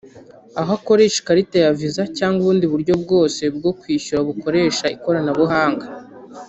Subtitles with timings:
[0.59, 5.85] aho akoresha ikarita ya Visa cyangwa ubundi buryo bwose bwo kwishyura bukoresha ikoranabuhanga